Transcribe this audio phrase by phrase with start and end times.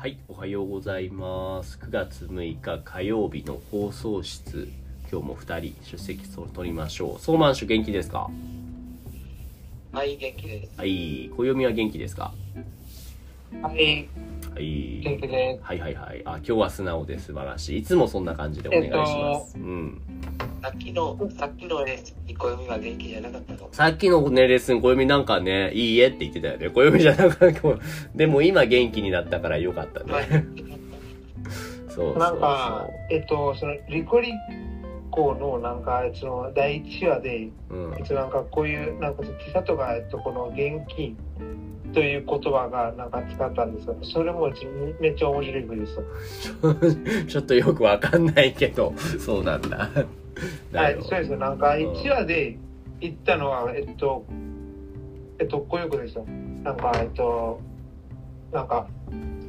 [0.00, 1.76] はい、おはようございます。
[1.82, 4.68] 9月6日火曜日の放送室。
[5.10, 7.20] 今日も2人出席を取りましょう。
[7.20, 8.30] ソーマンシュ元気ですか？
[9.90, 10.78] はい、元気です。
[10.78, 11.28] はい。
[11.36, 12.32] 暦は元気ですか？
[13.60, 14.08] はい、
[14.54, 15.00] はい。
[15.00, 15.64] 元気です。
[15.64, 16.22] はいはいはい。
[16.24, 17.78] あ、今日は素直で素晴らしい。
[17.78, 19.58] いつもそんな感じでお願いします。
[19.58, 20.00] うん。
[20.62, 23.68] さっきの、さっきのレッスンに暦は元気じゃなかったの。
[23.72, 26.70] さっきのね、レッスン、暦なんかね、いいえって言ってたよね。
[26.70, 27.62] 暦じゃなかった。
[28.14, 30.44] でも今元気になったからよかったはいね。
[31.88, 32.18] そうそうそう。
[32.18, 34.32] なんか、えっと、そのリコリ
[35.10, 41.16] コのなんか、その第一話で、うんえっと、なんかこういう、なんか、ティサトが、えっと、この現金
[41.92, 43.96] という言葉がなんか使ったんですよ。
[44.02, 44.50] それも
[45.00, 47.26] めっちゃ面白いです。
[47.26, 49.88] ちょっとよくわかんないけど、そうなんだ。
[50.72, 51.36] はないそうです。
[51.36, 52.56] なんか、うん一話で
[53.00, 54.24] 言ったのは、えっと、
[55.38, 56.24] えっと、こういうことですよ。
[56.64, 57.60] なんか、えっと、
[58.52, 58.88] なんか、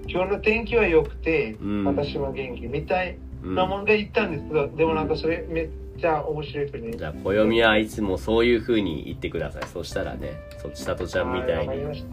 [0.07, 5.69] 今日の天気は良くて、うん私も元気みたいうんなもんで言ったんですけど、でもなんかそれめっ
[6.00, 9.63] ちゃ面白いふうにじゃあ、暦はいつもそういう風に言ってください。
[9.67, 11.75] そしたらね、そっちさとちゃんみたいに。
[11.81, 12.03] 今日、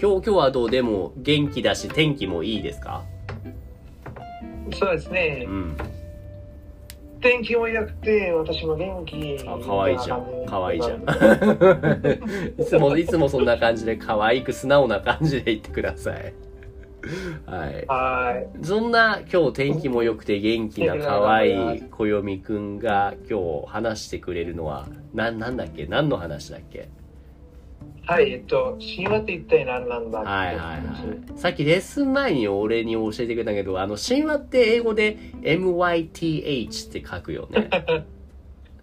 [0.00, 3.02] 今日はどうでも元気だし、天気もいいですか？
[4.74, 5.50] そうですねう。
[5.50, 5.76] ん。
[7.22, 9.38] 天気も良くて、私も元気。
[9.46, 10.26] あ、可愛いじゃん。
[10.46, 10.98] 可愛いじゃん。
[10.98, 11.02] ん。
[12.60, 16.34] いつも、いつもそんな感じで可愛く素直な感じで言ってください。
[17.46, 17.84] はい。
[17.86, 25.86] はそんな今日天気も良くて元気な可愛い暦くんが今日話してくれるのは、な、なんだっけ？
[25.86, 26.78] 何の話だっけ？
[26.78, 26.82] い。
[28.06, 30.76] はい、えっと、神話って一体何なんだってはいはいは
[31.36, 31.38] い。
[31.38, 37.70] さっきレッスン前に俺に教えてくれたけど、あの、神話って英語で MYTH って書くよね。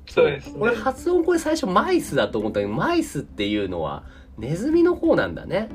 [0.10, 4.04] そうですね俺発音これ最初マイスだと思ったけど、マイスっていうのは
[4.38, 5.70] ネズミの方なんだね。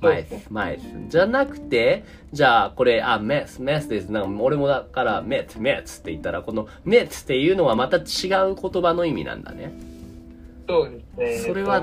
[0.00, 0.82] マイス、マイス。
[1.08, 4.10] じゃなくて、じゃあこれ、あ、メス、メスです。
[4.10, 8.04] なんか俺もだから、メツ、メツって言ったら、このメツっていうのはまた違う
[8.54, 9.72] 言葉の意味なんだね。
[10.68, 11.48] そうですね。
[11.48, 11.82] それは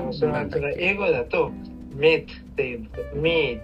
[0.76, 1.50] 英語だと、
[1.94, 2.86] メットっていう。
[3.14, 3.60] メ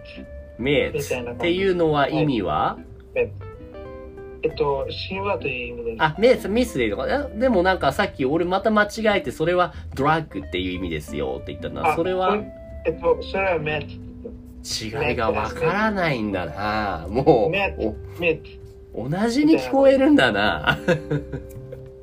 [0.59, 2.79] メツみたいな感じっていうのは意味は？
[3.15, 6.03] えっと、神話という意味です。
[6.03, 7.07] あ、メス、ミスでいいのか？
[7.07, 8.89] なでもなんかさっき俺また間違
[9.19, 12.37] えて、それはドラッグっていう意味ですよって言ったのは、あそれは
[12.85, 15.09] えっと、それはメット。
[15.09, 18.21] 違いがわからないんだなもメッう、ト。
[18.21, 18.59] メッ
[18.95, 20.79] お同じに聞こえるんだな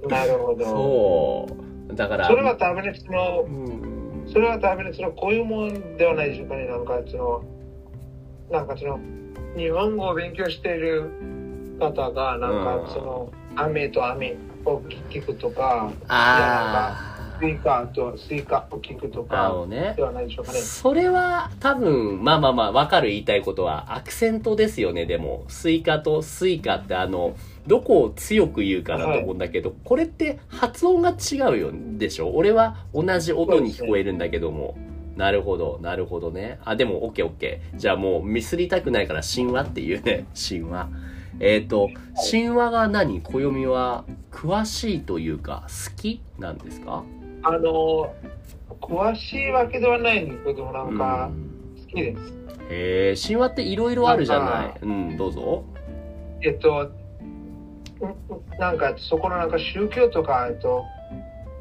[0.01, 0.09] ト。
[0.09, 0.65] なるほど。
[0.65, 1.68] そう。
[1.93, 6.67] だから、それは多分ね、そのう、ん、それは多分ね、そのこういうもんではないでしょうかね。
[6.67, 7.43] なんかその、
[8.51, 8.99] なんかその、
[9.57, 11.09] 日本語を勉強している
[11.79, 14.35] 方が、なんうんかその、雨と雨
[14.65, 14.77] を
[15.09, 17.05] 聞くとか、あ
[17.39, 20.03] スイカとスイカを聞くとあ、あかで。
[20.03, 20.59] はないでしょうかね。
[20.59, 25.45] それは多分、まあまあまあ、わかる言いたいことは、アクセントですよね、でも。
[25.47, 27.35] スイカとスイカってあの、
[27.67, 32.31] どこを強く言うかだと思うんだけど、これって発音が違うよでしょ？
[32.33, 34.77] 俺は同じ音に聞こえるんだけども。
[35.17, 36.59] なるほど、なるほどね。
[36.63, 37.77] あ、でも、オッケーオッケー。
[37.77, 40.25] じゃあもう、ミスりたくないから、神話っていうね。
[40.49, 40.87] 神話。
[41.41, 41.89] えっ、と、
[42.31, 43.19] 神話が何？
[43.21, 46.21] 暦は、詳しいというか、好き？
[46.37, 47.03] なんですか？
[47.43, 48.13] あの、
[48.79, 52.33] 詳しいわけではないんですけど、なんかうん好きです。
[52.69, 54.73] へえ、神話っていろいろあるじゃな。
[54.73, 55.65] いうん、どうぞ。
[56.41, 56.91] えっと、ん
[58.57, 60.85] なんかそこのなんか宗教とか、えっと、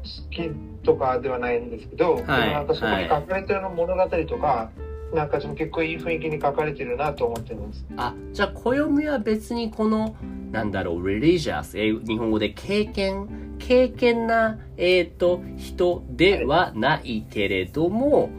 [0.03, 0.49] 好き
[0.83, 4.71] とかではないんですけど、でもなんかそこに書かれてる物語とか、
[5.13, 7.85] なんかその結構いい雰囲気に書かれてるなと思ってます。
[7.97, 10.15] あ、じゃあ、暦は別にこの、
[10.51, 18.29] なんだろう、religious、英語日本語で経験、経験な、えっ、と、人ではないけれども、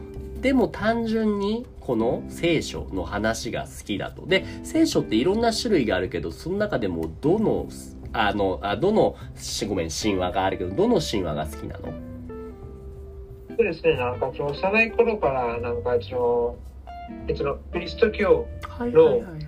[0.41, 4.25] でも単純に、この聖書の話が好きだと。
[4.25, 7.67] で、聖書っていろんな種類があるけど、その中でもどの、
[8.13, 11.93] あの、あどの、しごめん、神話があるけど、どの神話が好きなの？
[13.49, 16.55] そうですね、なんか幼い頃から、なんかその、
[17.27, 19.41] えっと、キリスト教はいはいはいはい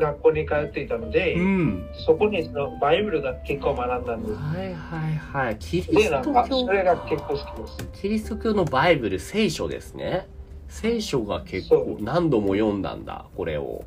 [0.00, 1.88] 学校に通っていたので、うん。
[2.06, 4.34] そこにそのバイブルが結構学んだんです。
[4.34, 5.56] はいはいはい。
[5.60, 8.00] キリで、スト教それが結構好きです。
[8.02, 10.26] キリスト教のバイブル、聖書ですね。
[10.68, 13.84] 聖書が結構何度も読んだんだ、これを。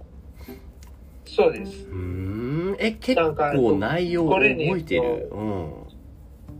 [1.26, 1.86] そうです。
[1.86, 1.96] うー
[2.74, 2.76] ん。
[2.80, 5.30] え、結構内容これに覚えてる？
[5.32, 5.74] うん。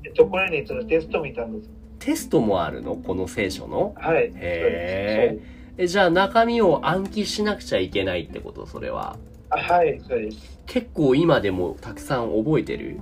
[0.06, 1.70] えっと、これにそのテストを見たんです。
[2.00, 2.96] テストもあるの？
[2.96, 3.94] この聖書の？
[3.98, 4.26] はい。
[4.26, 5.40] へえ。
[5.78, 8.66] え、じゃあ中身を暗記しなくちゃいけないってこと？
[8.66, 9.18] それは。
[9.50, 10.62] はい、そうです。
[10.66, 13.00] 結構今でもたくさん覚えてる？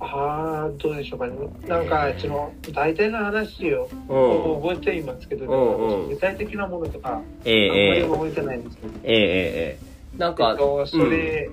[0.00, 1.34] ああ、どうでしょうかね。
[1.66, 4.62] なんか、その、大体の話をうん。
[4.62, 8.92] 覚えていますけど、うんうん具体的なものとか、あんまり覚えてないんですけど。
[9.02, 11.50] ええええなんか、えっと、それ、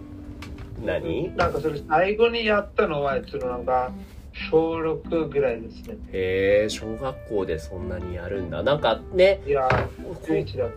[0.84, 1.36] 何？
[1.36, 3.92] なんかそれ最後にやったのは、そのなんか、
[4.52, 5.98] 小6ぐらいですね。
[6.12, 8.62] へえ、小学校でそんなにやるんだ。
[8.62, 9.68] なんかね、いや、
[10.04, 10.70] こ11だ。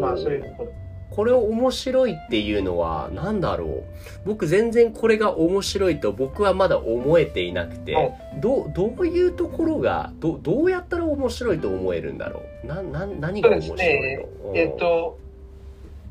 [0.00, 0.72] まあそういうところ。
[1.10, 3.82] これを面白いっていうのは何だろう？
[4.24, 8.14] 僕全然これが面白いと僕はまだ思えていなくて、はい。
[8.40, 12.66] どどういうところがどどうやったら面白いと思えるんだろう？
[12.66, 14.26] なな何が面白いの、ね。
[14.44, 14.56] うん。
[14.56, 15.18] えっと、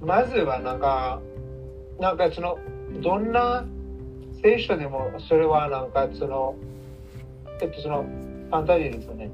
[0.02, 1.22] まずはなんか、
[2.00, 2.58] なんかその、
[3.02, 3.66] どんな
[4.42, 6.56] 聖書でも、それはなんかその、
[7.62, 9.30] えっとその、ファンタジーですよね。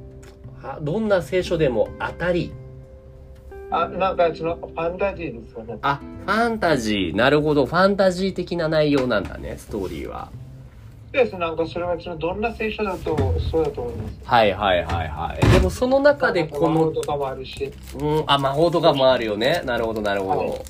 [0.64, 2.52] あどんな聖書でも当たり
[3.72, 5.78] あ、なんかその、ファンタジーですよね。
[5.82, 5.96] あ
[6.26, 7.16] ファンタジー。
[7.16, 7.66] なるほど。
[7.66, 10.30] ファンタジー的な内容なんだねストーリーは。
[11.12, 11.38] です。
[11.38, 13.18] なんかそれはその、どんな聖書だと、
[13.50, 14.20] そうだと思います。
[14.24, 15.50] はいはいはいはい。
[15.54, 19.62] でもその中でこの、魔法とかもあるし、うん、あ魔法とかもあるよね。
[19.66, 20.62] なるほどなるほど、はい。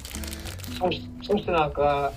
[0.80, 2.12] そしそしてなんか、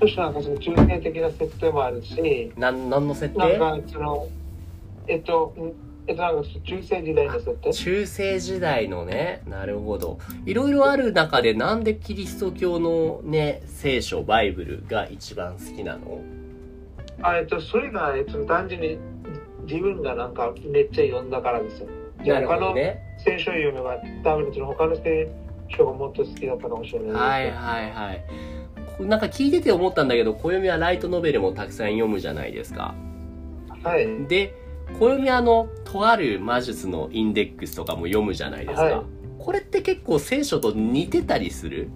[0.00, 3.58] そしてなんかその中性的な設定もあるし、なん何の設定？
[3.58, 4.26] なんかその、
[5.08, 5.72] えっと、ん
[6.08, 16.20] えっとなんか中世時代の設定中世時代のねなるほどいろいろある中でなんでキリスト教のね聖書バイブルが一番好きなの？
[17.22, 18.98] あえっと、それが、えっと、単純に
[19.64, 21.88] 自分がなんかめっちゃ読んだからですよ。
[22.18, 25.28] なるほ他のどね聖書を読めば、多分その他の聖
[25.68, 27.18] 書がもっと好きだったかもしれないです。
[27.18, 28.24] はいはいはい
[28.98, 32.94] こなんか聞いてて思ったんだけど暦はライトノベルもたくさん読むじゃないですか
[33.82, 34.26] はい。
[34.26, 34.54] で
[34.98, 39.04] 暦はあのとある魔術のインデックスとかも読むじゃないですか、はい。
[39.38, 41.88] これって結構聖書と似てたりする？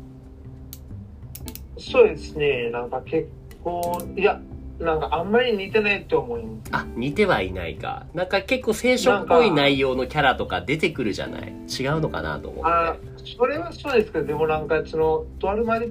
[1.78, 2.70] そうですね。
[2.70, 3.28] なんか結
[3.64, 4.38] 構、いや、
[4.78, 6.70] なんかあんまり似てないと思います。
[6.72, 8.06] あ似てはいないか。
[8.12, 11.48] なんか結構聖書っぽい内容のキャラとか出てくるじゃない？
[11.50, 12.70] 違うのかなと思って。
[12.70, 12.96] あ
[13.38, 15.90] それはそうですけど、でもなんかその、とあるまで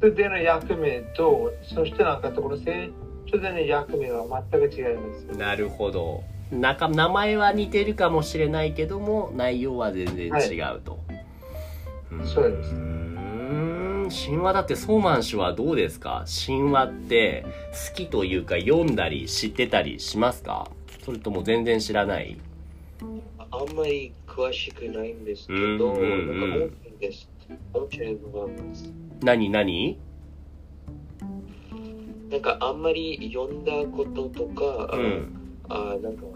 [0.00, 2.90] での役目と、そしてなんかこの聖
[3.26, 5.38] 書での役目は全く違います。
[5.38, 10.98] なるほどなか名前は似てるかもしれないけども内容は全然違うと、
[12.14, 12.26] ん。
[12.26, 12.74] そうです。
[12.74, 12.78] うー
[14.06, 14.08] ん。
[14.10, 16.26] 神話だってソーマン氏はどうですか？
[16.46, 17.46] 神話って
[17.88, 20.70] 好きというか読んだり知ってたりしますか？
[21.04, 22.36] それとも全然知らない？
[23.50, 26.40] あんまり詳しくないんですけうんど、うんうん。
[26.40, 26.56] なんか
[27.72, 28.10] 面白い
[28.56, 28.92] です。
[29.22, 29.98] 何何？
[32.30, 35.38] なんかあんまり読んだこととか、あうん
[35.72, 36.26] あなんか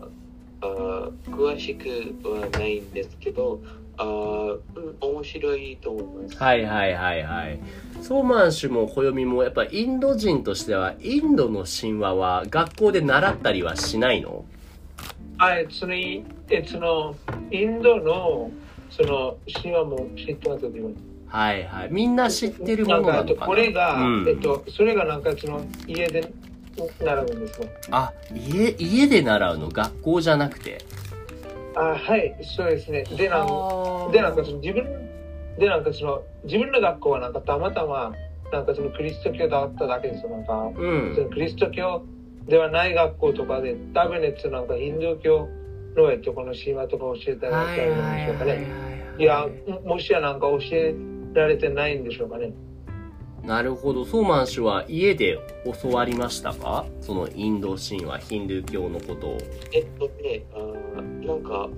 [0.63, 1.87] あ詳しく
[2.27, 3.61] はないんですけど、
[3.99, 6.37] あうん、面白いと思います。
[6.37, 7.59] はいはいはいはい。
[8.01, 14.45] ソーマン氏も暦もやっぱインド人としてはインドの神話は学校で習ったりはしないの？
[15.39, 16.25] あえそのえ
[16.67, 17.15] その
[17.51, 18.51] インドの
[18.89, 20.91] その神話も知ってますよ今
[21.27, 21.89] はいはい。
[21.91, 23.47] みんな知ってるものなのかな？
[23.47, 24.29] これが、うん。
[24.29, 26.33] えっとそれがなんかその家で
[26.99, 29.69] 習うんですねあ家家で習うの？
[29.69, 30.79] 学校じゃなくて？
[31.75, 33.05] あはいそうですね。
[33.05, 34.85] でなんでなんかその自分
[35.59, 38.13] でなんかその自分の学校はなんかたまたま
[38.53, 40.31] なんかそのクリスト教だっただけですよ。
[40.31, 41.15] なんか、うん。
[41.15, 42.05] そのクリスト教
[42.47, 45.49] ではない学校とかで多分ねそのなんかヒンドゥー教
[45.97, 48.67] のえっとこの神話とか教えてらはいれたはいんでしょうかね。
[49.19, 49.47] いや
[49.85, 50.95] もしやなんか教え
[51.35, 52.53] られてないんでしょうかね
[53.47, 54.05] なるほど。
[54.05, 55.39] ソーマン氏は家で
[55.83, 56.85] 教わりましたか？
[57.01, 59.39] そのインド神話ヒンドゥー教のことを。
[59.73, 61.69] えっとね、あーなんか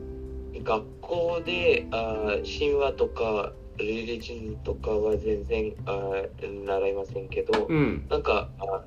[0.64, 8.06] 学校であー神話とかリリジンとかは全然あー習いませんけど、うん。
[8.08, 8.82] なんかあ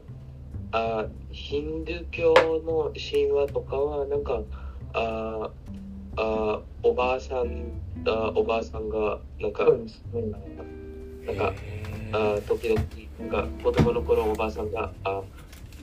[0.71, 2.33] あヒンドゥー教
[2.65, 4.41] の神話とかはなんか
[4.93, 5.49] あ
[6.17, 10.23] あおばあさんあおばあさんがなんかそうですね
[11.33, 11.53] なんか
[12.13, 12.81] あ時々
[13.19, 15.21] なんか子供の頃おばあさんがあ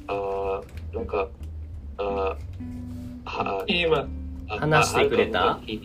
[0.08, 0.60] あ
[0.94, 1.28] なんか
[1.96, 2.36] あ
[3.24, 4.08] は今
[4.48, 5.40] あ話してくれた？
[5.40, 5.80] はい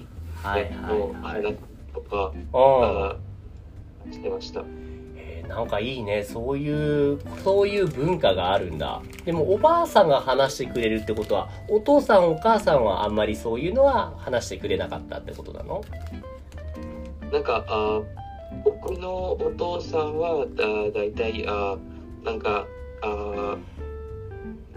[0.72, 1.53] のはいはい。
[1.53, 1.55] 話
[1.93, 3.15] とかあ
[4.10, 4.63] あしてました。
[5.15, 6.24] えーなんかいいね。
[6.24, 9.01] そういうそういう文化があるんだ。
[9.25, 15.84] でもおばあさんが話してくれるってことはお父さんお母さんはあんまりそういうのは話してくれなかったってことなの？
[17.32, 18.01] なんかあ
[18.63, 21.77] 僕のお父さんはだだいたいあ
[22.24, 22.65] なんか
[23.01, 23.57] あ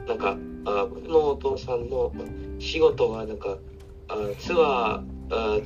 [0.06, 2.12] なんかあ僕のお父さんの
[2.58, 3.56] 仕事はなんか
[4.08, 5.60] あツアーあ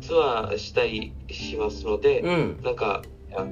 [0.00, 2.60] ツアーしたりしますので、うん。
[2.62, 3.02] なんか
[3.34, 3.46] あ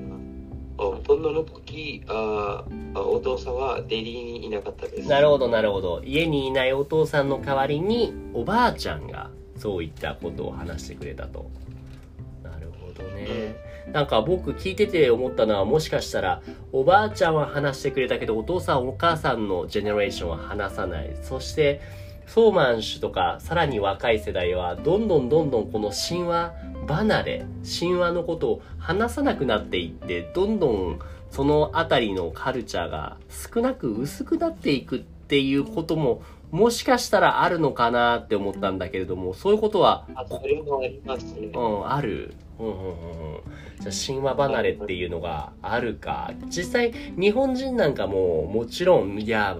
[0.76, 2.64] ほとんどの時あ
[2.94, 5.08] あお父さんはデリーにいなかったです。
[5.08, 6.02] なるほどなるほど。
[6.04, 11.50] 家にいないお父さんの代わりにおばあちゃんがそういったことを話してくれたと。
[12.42, 21.16] なるほどねなんか僕聞いてて思ったのはもしかしたらおばあちゃんは話してくれたけどお父さんお母さんのジェネレーションは話さない。
[21.22, 21.80] そして
[22.26, 26.54] ソーマン氏とかさらに若い世代はどんどんどんどんこの神話
[26.86, 27.46] 離れ、
[27.80, 30.98] 神話のことを話さなくなっていってどんどん
[31.32, 36.22] そのあたりのカルチャーが少なく薄くなっていくっていうことも
[36.52, 40.06] もしかしたらあるのかなって思ったんだけれども、そういうことは。
[40.14, 41.46] あ、それもありますね。
[41.54, 42.34] うん、ある。
[42.58, 42.92] うんうんうんうん。
[43.80, 46.30] じゃあ神話離れっていうのがあるか。
[46.48, 49.58] 実際、日本人なんかももちろん、いや、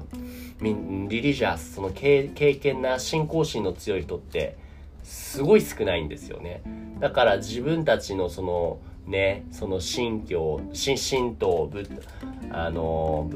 [0.61, 4.59] リリジャス、その経験な信仰心の強い人って、
[5.03, 6.63] すごい少ないんですよね。
[7.01, 11.89] だから自分たちのその、ね、その神教、神神道、仏、
[12.51, 13.31] あの、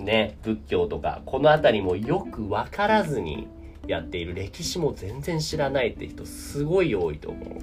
[0.00, 3.48] ね、仏教とか、この辺りもよくわからずに
[3.86, 7.58] やっている歴史も全然知らないって人すごい多いと思う。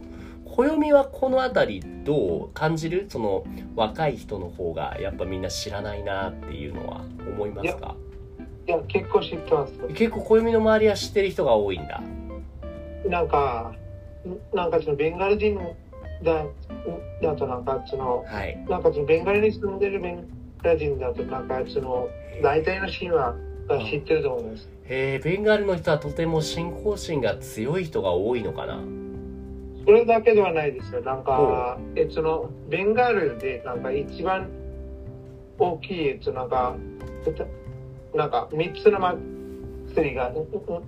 [0.46, 3.06] 暦はこの辺りどう感じる？
[3.08, 7.96] その若い人の方がやっぱみんな知らないなっていうのは思いますか？
[8.68, 9.74] いや結構知ってます。
[9.94, 12.02] 結構暦の周りは知ってる人が多いんだ。
[13.08, 13.74] なんか
[14.54, 15.58] なんかそのベンガル人
[16.24, 16.46] だ
[17.22, 20.28] だとなんかその、はい、なんかそのベンガルに住んでるベン
[20.62, 22.10] ガル人だとなんかその
[22.42, 23.36] 大体の神話
[23.68, 24.70] が知ってると思います。
[24.86, 28.80] へえベンガルの人はとても信仰心が強い人が多いのかな？
[29.86, 31.02] それだけではないですよ。
[31.02, 34.50] なんか、えそのベンガルでなんか一番
[35.58, 36.76] 大きいえつなんか
[38.14, 39.00] なんか三つの
[40.00, 40.32] 祭りが、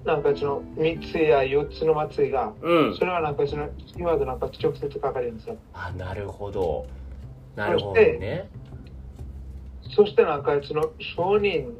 [0.05, 5.57] なんかその3つや4つの祭りが、うん、それはなんかその今でなんか直接書かれるんですよ。
[5.73, 6.85] あ、なるほど。
[7.55, 8.49] なるほどね。
[9.95, 11.73] そしてなんかその商人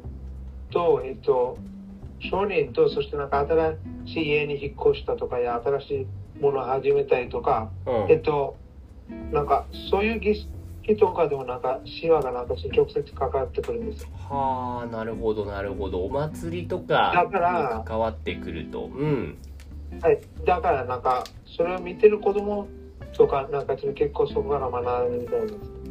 [0.70, 1.58] と、えっと、
[2.20, 5.94] 商人と、そしてなんか新しい家に引っ越したとかや、新し
[6.38, 8.56] いものを始めたりとか、うん、えっと、
[9.32, 10.48] なんかそういう儀式
[10.98, 14.08] とかでもなんか神話がなんか直接関わってくるんですよ。
[14.28, 16.04] はあなるほどなるほど。
[16.04, 18.86] お祭りとかだから関わってくると。
[18.86, 19.38] うん。
[20.00, 20.20] はい。
[20.44, 21.24] だからなんか
[21.56, 22.66] それを見てる子供
[23.16, 25.82] とかなんか結構そこから学んでるんです。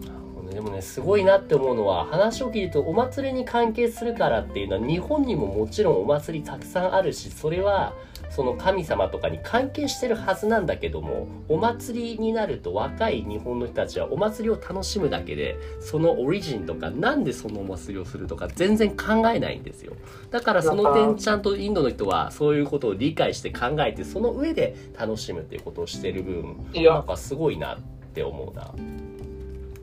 [0.52, 7.94] でもねすごいなって思うのは話を聞いるとお祭りに関係するからっていうのは日本にももちろんお祭りたくさんあるしそれは
[8.32, 19.94] その神様とかに関係してるはずなんだけどもお祭りになると若い日本の人たちはお祭りを楽しむだけでそのオリジンとかなんでそのお祭りをするとか全然考えないんですよ
[20.30, 27.80] だからその点ちゃんとインドの人はそういうことを理解して考えてその上で楽しむっていうことをしてる分なんかすごいなっ
[28.14, 28.74] て思うな。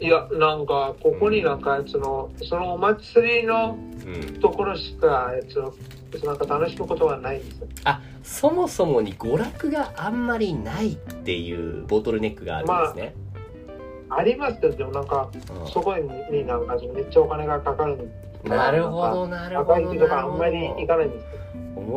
[0.01, 3.77] いや、なんか、ここになんか、その、そのお祭りの
[4.41, 5.75] ところしか、その、
[6.25, 7.67] なんか楽しむことはないんですよ。
[7.85, 13.15] あ、そもそもに娯楽があんまりないっていうボトルネックがあるんですね。
[14.09, 15.31] まあ、ありますけど、でもなんか、
[15.73, 18.09] そこになんかめっちゃお金がかかる
[18.45, 19.75] なるほど、なるほど。
[19.75, 21.19] あんまり行かないんで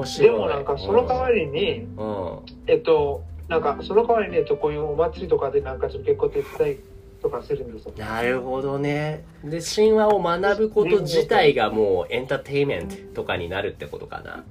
[0.05, 0.21] す。
[0.21, 6.79] でもなんか、その代わりに、うん、えっと、なんか、その代わりに、えっと、こういうお祭りとかでなんか結構手伝い
[7.21, 7.93] とかするんですよ。
[7.97, 9.23] なるほどね。
[9.43, 14.43] で、神話を学ぶこと自体がもうエンターテイメントとかになるってことかな。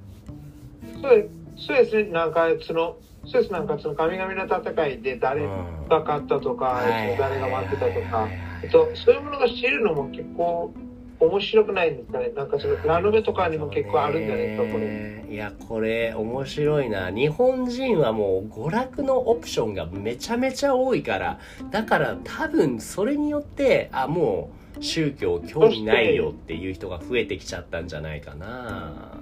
[1.01, 2.03] そうそうですね。
[2.05, 3.53] なんか、その、そうです。
[3.53, 6.81] なんか、その神々の戦いで誰が勝ったとか、
[7.17, 8.27] 誰が待ってたとか、
[8.63, 10.73] えっと、そういうものが知るのも結構、
[11.21, 15.25] 面白くないんですかねなんかそのラノベとかにも結構あるんじゃないですかこれ。
[15.29, 17.11] いやこれ面白いな。
[17.11, 24.49] 日本人はもう娯楽のオプションがめちゃめちゃ多いからだから多分それによってあも
[24.79, 29.19] う宗教興味ないよっていう人が増えてきちゃったんじゃないかな。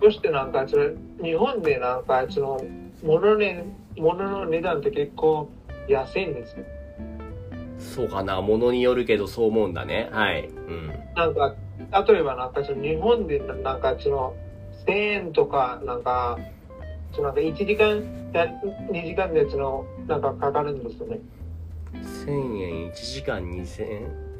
[0.00, 2.64] そしてなんかそれ日本でなんかその
[3.02, 3.64] 物,、ね、
[3.96, 5.50] 物の値段って結構
[5.88, 6.64] 安いんですよ
[7.78, 10.08] そうかな、ものによるけどそう思うんだね。
[10.12, 10.48] はい。
[10.48, 10.88] うん。
[11.14, 11.54] なんか、
[12.08, 14.34] 例えばなんかその日本でなんかその
[14.86, 16.38] 1000円とかなんか、
[17.12, 18.46] そのなんか1時間や
[18.90, 21.20] 2時間でそのなんかかかるんですよね。
[21.94, 23.84] 1000円1時間2000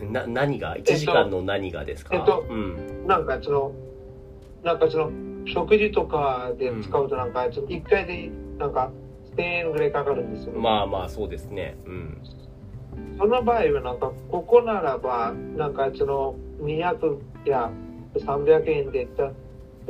[0.01, 0.13] 円？
[0.13, 2.15] な何が ?1 時間の何がですか？
[2.15, 3.73] えっと、うん、なんかその、
[4.63, 5.11] なんかその
[5.47, 8.91] 食事とかで使うとなんか、うん、1回でなんか
[9.37, 10.61] 1000円ぐらいかかるんですよ、ね。
[10.61, 11.77] まあまあそうですね。
[11.87, 12.23] うん。
[13.19, 17.71] その場合はなんかここならばなんかその200や
[18.15, 19.09] 300円で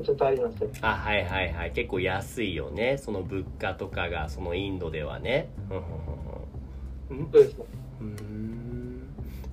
[0.03, 1.73] ちょっとありますあはいはいはい。
[1.73, 2.99] 結構安いよね。
[2.99, 5.51] その物価とかがそのインドではね。
[5.69, 7.65] そうですね。
[8.01, 9.03] うん。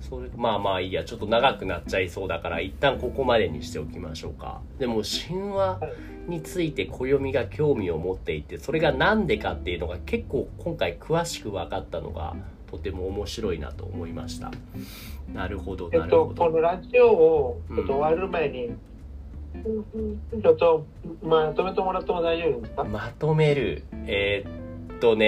[0.00, 1.04] それまあまあいいや。
[1.04, 4.60] ちょっと長くなっちゃいそうだから一旦ここまでにしておきましょうか。
[4.78, 5.88] でも神話、は
[6.28, 12.36] い、について暦が興味を持っていてそれが何でかっていうのが結構今回詳しく分かったのが
[12.70, 14.50] とても面白いなと思いました。
[15.32, 18.66] なるほどなるほど、えっと、このラジオをちょっと終わる前に、
[20.32, 20.86] うん、ちょっと
[21.22, 22.84] まとめてもらっても大丈夫ですか？
[22.84, 23.84] まとめる。
[24.06, 25.26] えー、っとね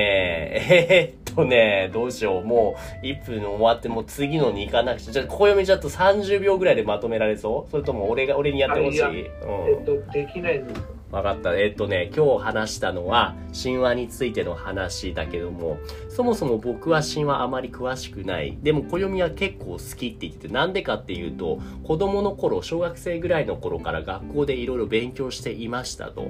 [0.70, 2.44] えー、っとねどうしよう。
[2.44, 5.12] もう1分終わってもう次のに行かなくちゃ。
[5.12, 7.70] じゃあここ読みちゃっと30秒ぐらいでまとめられそう？
[7.70, 11.58] それとも俺が俺にやってほしい、うん、えっとできないですわかった。
[11.58, 15.78] えっとね、今日話したのは神話についての話だけども、
[16.10, 18.58] そもそも僕は神話あまり詳しくない。
[18.62, 26.28] でも暦は結構好きって言ってて、なんでかっていうと、子供の頃、小学生ぐらいの頃から学校でいろいろ勉強していましたと。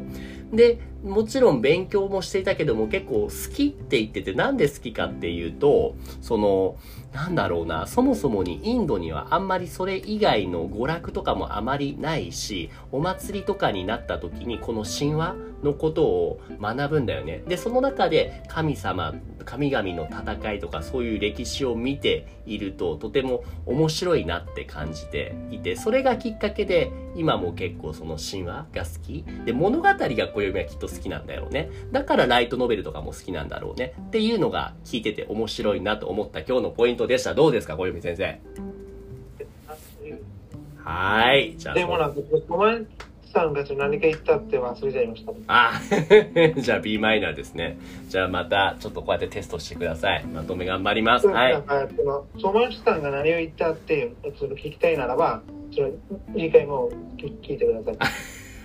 [0.52, 6.76] で、もちろん勉強もしていたけども結構好きって言ってて、なんで好きかっていうと、その、
[7.12, 17.42] なんだろうな、そもそもにインドにはあんまりそれ以外の娯楽とかもあまりないし、お祭りとかになった時にこの神話のことを学ぶんだよね。
[17.48, 29.24] で、その中で神様、神々の戦いとかそういう歴史を見ているととても面白いなって感じていて、それがきっかけで今も結構その神話が好き。
[29.46, 31.70] で、物語が暦はきっと好きなんだよね。
[31.90, 33.94] だからライトノベルとかも好きなんだろうね。
[33.98, 37.34] っていうのが聞いてて面白いなと思った今日のポイントでした。
[37.34, 38.40] どうですか、暦先生？
[40.82, 41.54] はい。
[41.56, 41.74] じゃあ。
[41.74, 42.20] でもなんか、
[43.32, 45.32] さんが何か言ったって忘れちゃいました。
[45.46, 45.80] あ
[46.60, 47.78] じゃあ B マイナーですね。
[48.08, 50.24] じゃあまたちょっとこうやってテストしてください。
[50.24, 51.26] まとめ頑張ります。
[51.28, 51.62] はい。
[51.96, 55.42] その、友達さんが何を言ったってその聞きたいならば、
[55.74, 55.90] その
[56.34, 57.96] 次回も聞いてください。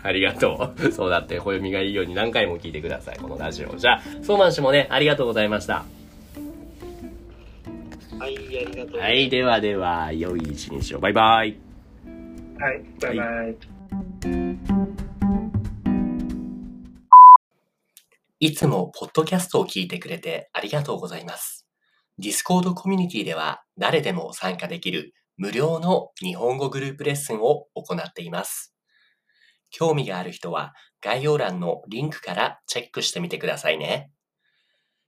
[0.06, 0.92] ありがとう。
[0.92, 3.76] そうだって、暦がいいように何回も聞いてください、このラジオ。
[3.76, 5.86] じゃあ、ソーマン氏もね、ありがとうございました。
[8.24, 9.02] はい、ありがとう。
[9.02, 11.00] はい、ではでは、良い一日を。
[11.02, 11.60] バイバイ。
[12.58, 13.28] はい、バイバイ。
[13.28, 13.58] はい
[18.40, 21.66] いつもポッドキャストを聞いてくれてありがとうございます。
[22.18, 28.76] ディスコードコミュニティでは誰でも参加できる無料の日本語グループレッスンを行っています。
[29.70, 34.12] 興味がある人は概要欄のリンクからチェックしてみてくださいね。